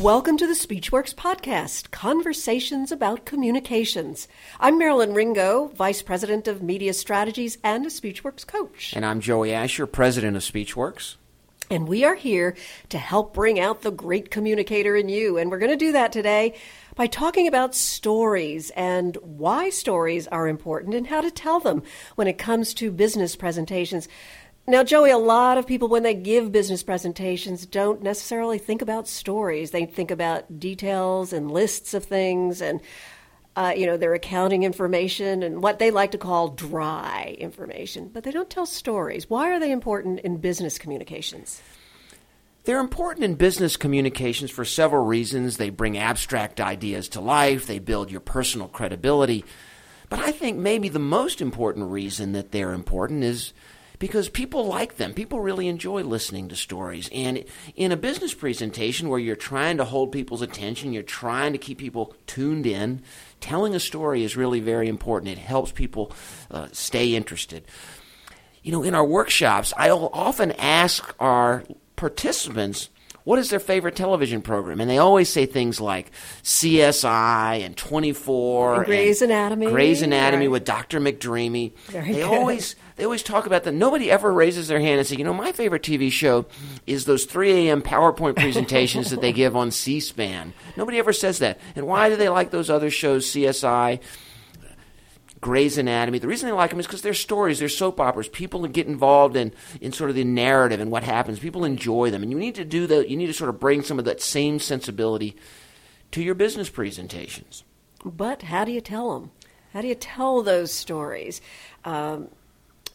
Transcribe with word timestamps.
Welcome 0.00 0.38
to 0.38 0.46
the 0.46 0.54
SpeechWorks 0.54 1.14
podcast, 1.14 1.90
Conversations 1.90 2.90
about 2.90 3.26
Communications. 3.26 4.28
I'm 4.58 4.78
Marilyn 4.78 5.12
Ringo, 5.12 5.66
Vice 5.74 6.00
President 6.00 6.48
of 6.48 6.62
Media 6.62 6.94
Strategies 6.94 7.58
and 7.62 7.84
a 7.84 7.90
SpeechWorks 7.90 8.46
coach. 8.46 8.94
And 8.96 9.04
I'm 9.04 9.20
Joey 9.20 9.52
Asher, 9.52 9.86
President 9.86 10.38
of 10.38 10.42
SpeechWorks. 10.42 11.16
And 11.70 11.86
we 11.86 12.04
are 12.04 12.14
here 12.14 12.56
to 12.88 12.96
help 12.96 13.34
bring 13.34 13.60
out 13.60 13.82
the 13.82 13.90
great 13.90 14.30
communicator 14.30 14.96
in 14.96 15.10
you. 15.10 15.36
And 15.36 15.50
we're 15.50 15.58
going 15.58 15.70
to 15.70 15.76
do 15.76 15.92
that 15.92 16.12
today 16.12 16.54
by 16.96 17.06
talking 17.06 17.46
about 17.46 17.74
stories 17.74 18.70
and 18.70 19.18
why 19.20 19.68
stories 19.68 20.26
are 20.28 20.48
important 20.48 20.94
and 20.94 21.08
how 21.08 21.20
to 21.20 21.30
tell 21.30 21.60
them 21.60 21.82
when 22.14 22.26
it 22.26 22.38
comes 22.38 22.72
to 22.74 22.90
business 22.90 23.36
presentations. 23.36 24.08
Now, 24.66 24.84
Joey, 24.84 25.10
a 25.10 25.18
lot 25.18 25.58
of 25.58 25.66
people, 25.66 25.88
when 25.88 26.02
they 26.02 26.14
give 26.14 26.52
business 26.52 26.82
presentations, 26.82 27.66
don't 27.66 28.02
necessarily 28.02 28.58
think 28.58 28.82
about 28.82 29.08
stories. 29.08 29.70
They 29.70 29.86
think 29.86 30.10
about 30.10 30.60
details 30.60 31.32
and 31.32 31.50
lists 31.50 31.92
of 31.92 32.04
things 32.04 32.60
and, 32.60 32.80
uh, 33.56 33.72
you 33.76 33.86
know, 33.86 33.96
their 33.96 34.14
accounting 34.14 34.62
information 34.62 35.42
and 35.42 35.62
what 35.62 35.78
they 35.78 35.90
like 35.90 36.12
to 36.12 36.18
call 36.18 36.48
dry 36.48 37.34
information. 37.38 38.10
But 38.12 38.22
they 38.22 38.30
don't 38.30 38.50
tell 38.50 38.66
stories. 38.66 39.28
Why 39.28 39.50
are 39.50 39.58
they 39.58 39.72
important 39.72 40.20
in 40.20 40.36
business 40.36 40.78
communications? 40.78 41.60
They're 42.64 42.80
important 42.80 43.24
in 43.24 43.34
business 43.34 43.76
communications 43.76 44.50
for 44.50 44.64
several 44.64 45.04
reasons. 45.04 45.56
They 45.56 45.70
bring 45.70 45.96
abstract 45.96 46.60
ideas 46.60 47.08
to 47.10 47.20
life, 47.20 47.66
they 47.66 47.78
build 47.78 48.10
your 48.10 48.20
personal 48.20 48.68
credibility. 48.68 49.44
But 50.10 50.18
I 50.20 50.32
think 50.32 50.58
maybe 50.58 50.88
the 50.88 50.98
most 50.98 51.40
important 51.40 51.90
reason 51.90 52.32
that 52.32 52.52
they're 52.52 52.72
important 52.72 53.24
is 53.24 53.52
because 54.00 54.30
people 54.30 54.64
like 54.64 54.96
them. 54.96 55.12
People 55.12 55.40
really 55.40 55.68
enjoy 55.68 56.02
listening 56.02 56.48
to 56.48 56.56
stories. 56.56 57.08
And 57.12 57.44
in 57.76 57.92
a 57.92 57.96
business 57.96 58.34
presentation 58.34 59.10
where 59.10 59.20
you're 59.20 59.36
trying 59.36 59.76
to 59.76 59.84
hold 59.84 60.10
people's 60.10 60.42
attention, 60.42 60.92
you're 60.92 61.02
trying 61.04 61.52
to 61.52 61.58
keep 61.58 61.78
people 61.78 62.14
tuned 62.26 62.66
in, 62.66 63.02
telling 63.40 63.74
a 63.74 63.80
story 63.80 64.24
is 64.24 64.36
really 64.36 64.58
very 64.58 64.88
important. 64.88 65.30
It 65.30 65.38
helps 65.38 65.70
people 65.70 66.12
uh, 66.50 66.68
stay 66.72 67.14
interested. 67.14 67.64
You 68.62 68.72
know, 68.72 68.82
in 68.82 68.94
our 68.94 69.04
workshops, 69.04 69.72
I'll 69.76 70.10
often 70.12 70.52
ask 70.52 71.14
our 71.20 71.64
participants 71.96 72.88
what 73.30 73.38
is 73.38 73.48
their 73.48 73.60
favorite 73.60 73.94
television 73.94 74.42
program? 74.42 74.80
And 74.80 74.90
they 74.90 74.98
always 74.98 75.28
say 75.28 75.46
things 75.46 75.80
like 75.80 76.10
CSI 76.42 77.64
and 77.64 77.76
24 77.76 78.74
and 78.74 78.84
Grey's 78.86 79.22
Anatomy. 79.22 79.66
Grey's 79.66 80.02
Anatomy 80.02 80.48
right. 80.48 80.50
with 80.50 80.64
Dr. 80.64 80.98
McDreamy. 80.98 81.72
Very 81.86 82.12
they 82.12 82.22
good. 82.22 82.24
always 82.24 82.74
they 82.96 83.04
always 83.04 83.22
talk 83.22 83.46
about 83.46 83.62
that. 83.62 83.72
Nobody 83.72 84.10
ever 84.10 84.32
raises 84.32 84.66
their 84.66 84.80
hand 84.80 84.98
and 84.98 85.06
say, 85.06 85.14
you 85.14 85.22
know, 85.22 85.32
my 85.32 85.52
favorite 85.52 85.84
TV 85.84 86.10
show 86.10 86.46
is 86.88 87.04
those 87.04 87.24
3 87.24 87.68
a.m. 87.68 87.82
PowerPoint 87.82 88.34
presentations 88.36 89.10
that 89.10 89.20
they 89.20 89.32
give 89.32 89.54
on 89.54 89.70
C-SPAN. 89.70 90.52
Nobody 90.76 90.98
ever 90.98 91.12
says 91.12 91.38
that. 91.38 91.60
And 91.76 91.86
why 91.86 92.08
do 92.08 92.16
they 92.16 92.28
like 92.28 92.50
those 92.50 92.68
other 92.68 92.90
shows, 92.90 93.30
CSI? 93.30 94.00
Grey's 95.40 95.78
Anatomy. 95.78 96.18
The 96.18 96.28
reason 96.28 96.48
they 96.48 96.54
like 96.54 96.70
them 96.70 96.80
is 96.80 96.86
because 96.86 97.02
they're 97.02 97.14
stories, 97.14 97.58
they're 97.58 97.68
soap 97.68 97.98
operas. 97.98 98.28
People 98.28 98.66
get 98.66 98.86
involved 98.86 99.36
in, 99.36 99.52
in 99.80 99.92
sort 99.92 100.10
of 100.10 100.16
the 100.16 100.24
narrative 100.24 100.80
and 100.80 100.90
what 100.90 101.02
happens. 101.02 101.38
People 101.38 101.64
enjoy 101.64 102.10
them. 102.10 102.22
And 102.22 102.30
you 102.30 102.38
need 102.38 102.54
to 102.56 102.64
do 102.64 102.86
that, 102.88 103.08
you 103.08 103.16
need 103.16 103.28
to 103.28 103.32
sort 103.32 103.50
of 103.50 103.58
bring 103.58 103.82
some 103.82 103.98
of 103.98 104.04
that 104.04 104.20
same 104.20 104.58
sensibility 104.58 105.36
to 106.10 106.22
your 106.22 106.34
business 106.34 106.68
presentations. 106.68 107.64
But 108.04 108.42
how 108.42 108.64
do 108.64 108.72
you 108.72 108.80
tell 108.80 109.18
them? 109.18 109.30
How 109.72 109.80
do 109.80 109.88
you 109.88 109.94
tell 109.94 110.42
those 110.42 110.72
stories? 110.72 111.40
Um, 111.84 112.28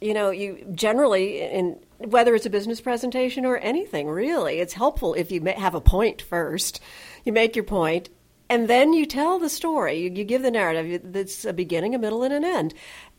you 0.02 0.14
know, 0.14 0.30
you 0.30 0.66
generally, 0.76 1.42
in 1.42 1.80
whether 1.98 2.36
it's 2.36 2.46
a 2.46 2.50
business 2.50 2.82
presentation 2.82 3.46
or 3.46 3.58
anything, 3.58 4.08
really, 4.08 4.60
it's 4.60 4.74
helpful 4.74 5.14
if 5.14 5.32
you 5.32 5.42
have 5.46 5.74
a 5.74 5.82
point 5.82 6.22
first. 6.22 6.82
You 7.24 7.32
make 7.32 7.56
your 7.56 7.64
point, 7.64 8.10
and 8.50 8.68
then 8.68 8.94
you 8.94 9.06
tell 9.06 9.40
the 9.40 9.50
story. 9.50 10.00
You, 10.00 10.12
you 10.12 10.24
give 10.24 10.42
the 10.42 10.52
narrative. 10.52 11.16
It's 11.16 11.46
a 11.46 11.54
beginning, 11.54 11.96
a 11.96 12.00
middle, 12.00 12.24
and 12.24 12.34
an 12.34 12.44
end, 12.44 12.74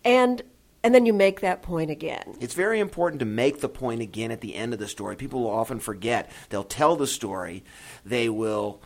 and 0.04 0.42
and 0.82 0.94
then 0.94 1.04
you 1.04 1.12
make 1.12 1.40
that 1.40 1.62
point 1.62 1.90
again. 1.90 2.36
It's 2.40 2.54
very 2.54 2.78
important 2.78 3.18
to 3.20 3.26
make 3.26 3.60
the 3.60 3.68
point 3.68 4.02
again 4.02 4.30
at 4.30 4.40
the 4.40 4.54
end 4.54 4.72
of 4.72 4.78
the 4.78 4.86
story. 4.86 5.16
People 5.16 5.42
will 5.42 5.50
often 5.50 5.80
forget. 5.80 6.30
They'll 6.50 6.62
tell 6.62 6.94
the 6.94 7.08
story. 7.08 7.64
They 8.04 8.28
will 8.28 8.80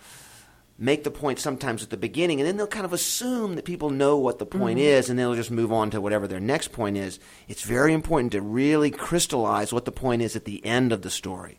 make 0.81 1.05
the 1.05 1.11
point 1.11 1.39
sometimes 1.39 1.83
at 1.83 1.91
the 1.91 1.97
beginning, 1.97 2.41
and 2.41 2.49
then 2.49 2.57
they'll 2.57 2.67
kind 2.67 2.87
of 2.87 2.93
assume 2.93 3.55
that 3.55 3.67
people 3.67 3.91
know 3.91 4.17
what 4.17 4.39
the 4.39 4.47
point 4.47 4.79
mm-hmm. 4.79 4.89
is, 4.89 5.11
and 5.11 5.19
they'll 5.19 5.35
just 5.35 5.51
move 5.51 5.71
on 5.71 5.91
to 5.91 6.01
whatever 6.01 6.27
their 6.27 6.41
next 6.41 6.73
point 6.73 6.97
is. 6.97 7.21
It's 7.47 7.63
very 7.63 7.93
important 7.93 8.33
to 8.33 8.41
really 8.41 8.91
crystallize 8.91 9.73
what 9.73 9.85
the 9.85 9.93
point 9.93 10.23
is 10.23 10.35
at 10.35 10.47
the 10.47 10.65
end 10.65 10.93
of 10.93 11.03
the 11.03 11.11
story. 11.11 11.59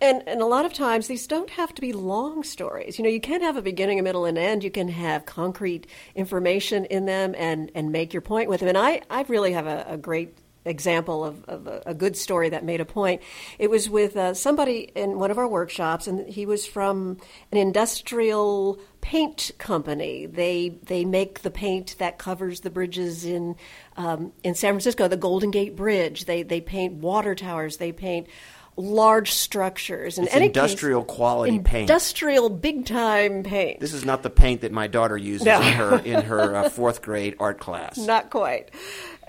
And, 0.00 0.22
and 0.26 0.40
a 0.40 0.46
lot 0.46 0.64
of 0.64 0.72
times 0.72 1.06
these 1.06 1.26
don't 1.26 1.50
have 1.50 1.74
to 1.74 1.80
be 1.80 1.92
long 1.92 2.42
stories. 2.42 2.98
You 2.98 3.04
know, 3.04 3.10
you 3.10 3.20
can 3.20 3.42
have 3.42 3.56
a 3.56 3.62
beginning, 3.62 4.00
a 4.00 4.02
middle, 4.02 4.24
and 4.24 4.36
end. 4.36 4.64
You 4.64 4.70
can 4.70 4.88
have 4.88 5.24
concrete 5.24 5.86
information 6.14 6.84
in 6.86 7.06
them 7.06 7.34
and, 7.38 7.70
and 7.74 7.92
make 7.92 8.12
your 8.12 8.22
point 8.22 8.48
with 8.48 8.60
them. 8.60 8.68
And 8.70 8.78
I, 8.78 9.02
I 9.08 9.22
really 9.28 9.52
have 9.52 9.66
a, 9.66 9.84
a 9.88 9.96
great 9.96 10.36
example 10.64 11.24
of, 11.24 11.44
of 11.44 11.66
a, 11.66 11.82
a, 11.86 11.94
good 11.94 12.16
story 12.16 12.48
that 12.48 12.64
made 12.64 12.80
a 12.80 12.84
point. 12.84 13.22
It 13.58 13.70
was 13.70 13.88
with 13.90 14.16
uh, 14.16 14.34
somebody 14.34 14.90
in 14.94 15.18
one 15.18 15.30
of 15.30 15.38
our 15.38 15.48
workshops, 15.48 16.06
and 16.06 16.28
he 16.28 16.46
was 16.46 16.66
from 16.66 17.18
an 17.52 17.58
industrial 17.58 18.80
paint 19.00 19.50
company. 19.58 20.26
They 20.26 20.70
they 20.82 21.04
make 21.04 21.42
the 21.42 21.50
paint 21.50 21.96
that 21.98 22.18
covers 22.18 22.60
the 22.60 22.70
bridges 22.70 23.24
in 23.24 23.56
um, 23.96 24.32
in 24.42 24.54
San 24.54 24.72
Francisco, 24.72 25.08
the 25.08 25.16
Golden 25.16 25.50
Gate 25.50 25.76
Bridge. 25.76 26.24
They 26.24 26.42
they 26.42 26.60
paint 26.60 26.94
water 26.94 27.34
towers. 27.34 27.76
They 27.76 27.92
paint 27.92 28.28
large 28.76 29.32
structures. 29.32 30.18
In 30.18 30.24
it's 30.24 30.34
industrial 30.34 31.02
case, 31.04 31.16
quality 31.16 31.54
industrial 31.56 31.72
paint. 31.72 31.90
Industrial 31.90 32.50
big 32.50 32.86
time 32.86 33.42
paint. 33.42 33.80
This 33.80 33.92
is 33.92 34.04
not 34.04 34.22
the 34.22 34.30
paint 34.30 34.62
that 34.62 34.72
my 34.72 34.86
daughter 34.86 35.16
uses 35.16 35.46
no. 35.46 35.60
in 35.60 35.72
her 35.72 35.98
in 35.98 36.22
her 36.22 36.56
uh, 36.56 36.68
fourth 36.70 37.02
grade 37.02 37.36
art 37.38 37.60
class. 37.60 37.98
Not 37.98 38.30
quite. 38.30 38.70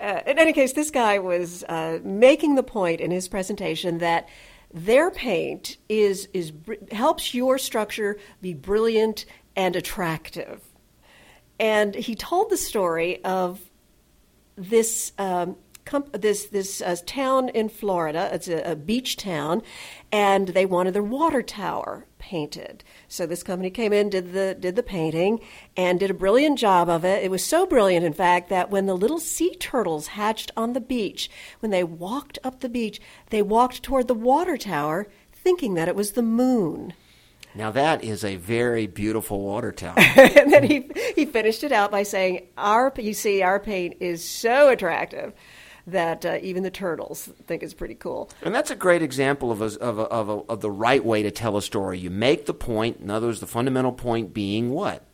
Uh, 0.00 0.20
in 0.26 0.38
any 0.38 0.52
case, 0.52 0.72
this 0.72 0.90
guy 0.90 1.18
was 1.18 1.64
uh, 1.64 2.00
making 2.02 2.54
the 2.54 2.62
point 2.62 3.00
in 3.00 3.10
his 3.10 3.28
presentation 3.28 3.98
that 3.98 4.28
their 4.72 5.10
paint 5.10 5.76
is 5.88 6.28
is 6.34 6.52
helps 6.90 7.34
your 7.34 7.58
structure 7.58 8.18
be 8.40 8.52
brilliant 8.52 9.24
and 9.54 9.76
attractive. 9.76 10.62
And 11.58 11.94
he 11.94 12.14
told 12.14 12.50
the 12.50 12.58
story 12.58 13.24
of 13.24 13.60
this 14.56 15.12
um, 15.18 15.56
this 16.12 16.46
this 16.46 16.80
uh, 16.80 16.96
town 17.06 17.48
in 17.50 17.68
Florida. 17.68 18.28
It's 18.32 18.48
a, 18.48 18.72
a, 18.72 18.76
beach 18.76 19.16
town, 19.16 19.62
and 20.10 20.48
they 20.48 20.66
wanted 20.66 20.94
their 20.94 21.02
water 21.02 21.42
tower 21.42 22.06
painted. 22.18 22.82
So 23.08 23.26
this 23.26 23.42
company 23.42 23.70
came 23.70 23.92
in, 23.92 24.10
did 24.10 24.32
the 24.32 24.56
did 24.58 24.76
the 24.76 24.82
painting, 24.82 25.40
and 25.76 26.00
did 26.00 26.10
a 26.10 26.14
brilliant 26.14 26.58
job 26.58 26.88
of 26.88 27.04
it. 27.04 27.22
It 27.22 27.30
was 27.30 27.44
so 27.44 27.66
brilliant, 27.66 28.04
in 28.04 28.12
fact, 28.12 28.48
that 28.48 28.70
when 28.70 28.86
the 28.86 28.96
little 28.96 29.20
sea 29.20 29.54
turtles 29.54 30.08
hatched 30.08 30.50
on 30.56 30.72
the 30.72 30.80
beach, 30.80 31.30
when 31.60 31.70
they 31.70 31.84
walked 31.84 32.38
up 32.42 32.60
the 32.60 32.68
beach, 32.68 33.00
they 33.30 33.42
walked 33.42 33.82
toward 33.82 34.08
the 34.08 34.14
water 34.14 34.56
tower, 34.56 35.06
thinking 35.32 35.74
that 35.74 35.88
it 35.88 35.96
was 35.96 36.12
the 36.12 36.22
moon. 36.22 36.94
Now 37.54 37.70
that 37.70 38.04
is 38.04 38.24
a 38.24 38.36
very 38.36 38.86
beautiful 38.86 39.40
water 39.40 39.72
tower. 39.72 39.94
and 39.98 40.52
then 40.52 40.64
he 40.64 40.90
he 41.14 41.24
finished 41.24 41.62
it 41.62 41.72
out 41.72 41.90
by 41.90 42.02
saying, 42.02 42.48
"Our 42.58 42.92
you 42.98 43.14
see, 43.14 43.42
our 43.42 43.60
paint 43.60 43.98
is 44.00 44.28
so 44.28 44.68
attractive." 44.68 45.32
That 45.86 46.26
uh, 46.26 46.38
even 46.42 46.62
the 46.62 46.70
turtles 46.70 47.28
think 47.46 47.62
is 47.62 47.74
pretty 47.74 47.94
cool. 47.94 48.30
And 48.42 48.54
that's 48.54 48.70
a 48.70 48.76
great 48.76 49.02
example 49.02 49.52
of, 49.52 49.62
a, 49.62 49.78
of, 49.80 49.98
a, 49.98 50.02
of, 50.02 50.28
a, 50.28 50.32
of 50.48 50.60
the 50.60 50.70
right 50.70 51.04
way 51.04 51.22
to 51.22 51.30
tell 51.30 51.56
a 51.56 51.62
story. 51.62 51.98
You 51.98 52.10
make 52.10 52.46
the 52.46 52.54
point, 52.54 52.98
in 53.00 53.10
other 53.10 53.28
words, 53.28 53.40
the 53.40 53.46
fundamental 53.46 53.92
point 53.92 54.34
being 54.34 54.70
what? 54.70 55.04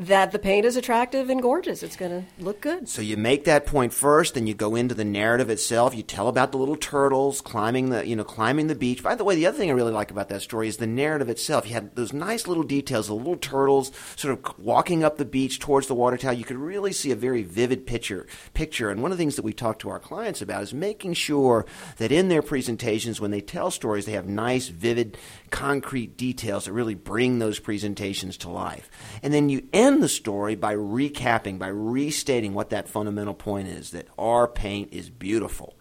That 0.00 0.32
the 0.32 0.38
paint 0.38 0.64
is 0.64 0.76
attractive 0.76 1.28
and 1.28 1.42
gorgeous. 1.42 1.82
It's 1.82 1.94
going 1.94 2.10
to 2.22 2.42
look 2.42 2.62
good. 2.62 2.88
So 2.88 3.02
you 3.02 3.18
make 3.18 3.44
that 3.44 3.66
point 3.66 3.92
first, 3.92 4.32
then 4.32 4.46
you 4.46 4.54
go 4.54 4.74
into 4.74 4.94
the 4.94 5.04
narrative 5.04 5.50
itself. 5.50 5.94
You 5.94 6.02
tell 6.02 6.28
about 6.28 6.52
the 6.52 6.58
little 6.58 6.76
turtles 6.76 7.42
climbing 7.42 7.90
the, 7.90 8.06
you 8.06 8.16
know, 8.16 8.24
climbing 8.24 8.68
the 8.68 8.74
beach. 8.74 9.02
By 9.02 9.14
the 9.14 9.24
way, 9.24 9.34
the 9.34 9.44
other 9.44 9.58
thing 9.58 9.68
I 9.68 9.74
really 9.74 9.92
like 9.92 10.10
about 10.10 10.30
that 10.30 10.40
story 10.40 10.68
is 10.68 10.78
the 10.78 10.86
narrative 10.86 11.28
itself. 11.28 11.66
You 11.66 11.74
had 11.74 11.96
those 11.96 12.14
nice 12.14 12.46
little 12.46 12.62
details, 12.62 13.08
the 13.08 13.14
little 13.14 13.36
turtles 13.36 13.92
sort 14.16 14.32
of 14.32 14.58
walking 14.58 15.04
up 15.04 15.18
the 15.18 15.26
beach 15.26 15.58
towards 15.58 15.86
the 15.86 15.94
water 15.94 16.16
tower. 16.16 16.32
You 16.32 16.44
could 16.44 16.56
really 16.56 16.92
see 16.92 17.10
a 17.10 17.16
very 17.16 17.42
vivid 17.42 17.86
picture. 17.86 18.26
Picture. 18.54 18.88
And 18.88 19.02
one 19.02 19.12
of 19.12 19.18
the 19.18 19.22
things 19.22 19.36
that 19.36 19.44
we 19.44 19.52
talk 19.52 19.78
to 19.80 19.90
our 19.90 19.98
clients 19.98 20.40
about 20.40 20.62
is 20.62 20.72
making 20.72 21.12
sure 21.12 21.66
that 21.98 22.10
in 22.10 22.28
their 22.28 22.42
presentations, 22.42 23.20
when 23.20 23.32
they 23.32 23.42
tell 23.42 23.70
stories, 23.70 24.06
they 24.06 24.12
have 24.12 24.26
nice, 24.26 24.68
vivid, 24.68 25.18
concrete 25.50 26.16
details 26.16 26.64
that 26.64 26.72
really 26.72 26.94
bring 26.94 27.38
those 27.38 27.58
presentations 27.58 28.38
to 28.38 28.48
life. 28.48 28.88
And 29.22 29.34
then 29.34 29.50
you 29.50 29.68
end 29.74 29.89
end 29.90 30.02
the 30.02 30.08
story 30.08 30.54
by 30.54 30.74
recapping, 30.74 31.58
by 31.58 31.68
restating 31.68 32.54
what 32.54 32.70
that 32.70 32.88
fundamental 32.88 33.34
point 33.34 33.68
is 33.68 33.90
that 33.90 34.08
our 34.18 34.46
paint 34.46 34.92
is 34.92 35.10
beautiful. 35.10 35.74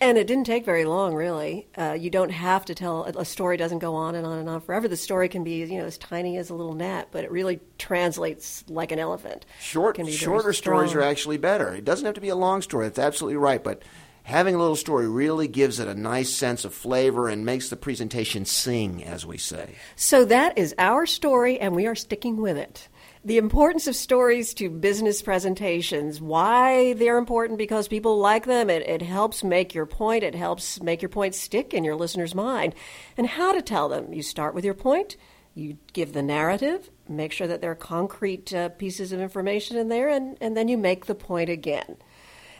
And 0.00 0.16
it 0.16 0.28
didn't 0.28 0.44
take 0.44 0.64
very 0.64 0.84
long, 0.84 1.14
really. 1.14 1.66
Uh, 1.76 1.96
you 1.98 2.08
don't 2.08 2.30
have 2.30 2.64
to 2.66 2.74
tell 2.74 3.04
a 3.04 3.24
story. 3.24 3.56
Doesn't 3.56 3.80
go 3.80 3.96
on 3.96 4.14
and 4.14 4.24
on 4.24 4.38
and 4.38 4.48
on 4.48 4.60
forever. 4.60 4.86
The 4.86 4.96
story 4.96 5.28
can 5.28 5.42
be, 5.42 5.64
you 5.64 5.78
know, 5.78 5.86
as 5.86 5.98
tiny 5.98 6.36
as 6.36 6.50
a 6.50 6.54
little 6.54 6.74
gnat, 6.74 7.08
but 7.10 7.24
it 7.24 7.32
really 7.32 7.58
translates 7.78 8.64
like 8.68 8.92
an 8.92 9.00
elephant. 9.00 9.44
Short, 9.60 9.98
shorter 10.08 10.52
stories 10.52 10.94
are 10.94 11.02
actually 11.02 11.38
better. 11.38 11.74
It 11.74 11.84
doesn't 11.84 12.06
have 12.06 12.14
to 12.14 12.20
be 12.20 12.28
a 12.28 12.36
long 12.36 12.62
story. 12.62 12.86
That's 12.86 13.00
absolutely 13.00 13.38
right. 13.38 13.64
But 13.64 13.82
having 14.22 14.54
a 14.54 14.58
little 14.58 14.76
story 14.76 15.08
really 15.08 15.48
gives 15.48 15.80
it 15.80 15.88
a 15.88 15.94
nice 15.94 16.32
sense 16.32 16.64
of 16.64 16.72
flavor 16.72 17.28
and 17.28 17.44
makes 17.44 17.68
the 17.68 17.76
presentation 17.76 18.44
sing, 18.44 19.02
as 19.02 19.26
we 19.26 19.36
say. 19.36 19.74
So 19.96 20.24
that 20.26 20.56
is 20.56 20.76
our 20.78 21.06
story, 21.06 21.58
and 21.58 21.74
we 21.74 21.88
are 21.88 21.96
sticking 21.96 22.36
with 22.36 22.56
it. 22.56 22.88
The 23.28 23.36
importance 23.36 23.86
of 23.86 23.94
stories 23.94 24.54
to 24.54 24.70
business 24.70 25.20
presentations, 25.20 26.18
why 26.18 26.94
they're 26.94 27.18
important 27.18 27.58
because 27.58 27.86
people 27.86 28.18
like 28.18 28.46
them. 28.46 28.70
It, 28.70 28.88
it 28.88 29.02
helps 29.02 29.44
make 29.44 29.74
your 29.74 29.84
point, 29.84 30.24
it 30.24 30.34
helps 30.34 30.80
make 30.80 31.02
your 31.02 31.10
point 31.10 31.34
stick 31.34 31.74
in 31.74 31.84
your 31.84 31.94
listener's 31.94 32.34
mind. 32.34 32.74
And 33.18 33.26
how 33.26 33.52
to 33.52 33.60
tell 33.60 33.90
them. 33.90 34.14
You 34.14 34.22
start 34.22 34.54
with 34.54 34.64
your 34.64 34.72
point, 34.72 35.18
you 35.54 35.76
give 35.92 36.14
the 36.14 36.22
narrative, 36.22 36.88
make 37.06 37.32
sure 37.32 37.46
that 37.46 37.60
there 37.60 37.70
are 37.70 37.74
concrete 37.74 38.54
uh, 38.54 38.70
pieces 38.70 39.12
of 39.12 39.20
information 39.20 39.76
in 39.76 39.88
there, 39.88 40.08
and, 40.08 40.38
and 40.40 40.56
then 40.56 40.68
you 40.68 40.78
make 40.78 41.04
the 41.04 41.14
point 41.14 41.50
again. 41.50 41.98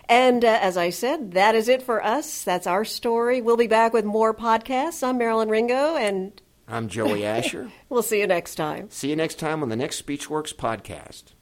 And 0.07 0.45
uh, 0.45 0.59
as 0.61 0.77
I 0.77 0.91
said, 0.91 1.33
that 1.33 1.55
is 1.55 1.71
it 1.71 1.83
for 1.83 2.05
us. 2.05 2.45
That's 2.45 2.67
our 2.67 2.85
story. 2.85 3.41
We'll 3.41 3.57
be 3.57 3.69
back 3.69 3.95
with 3.95 4.05
more 4.05 4.35
podcasts. 4.35 5.03
I'm 5.03 5.17
Marilyn 5.17 5.49
Ringo, 5.49 5.97
and 5.97 6.43
I'm 6.69 6.89
Joey 6.89 7.25
Asher. 7.37 7.71
we'll 7.89 8.03
see 8.03 8.21
you 8.21 8.27
next 8.27 8.55
time. 8.57 8.91
See 8.91 9.09
you 9.11 9.17
next 9.17 9.39
time 9.39 9.63
on 9.63 9.69
the 9.71 9.77
next 9.77 10.05
Speechworks 10.05 10.55
podcast. 10.55 11.33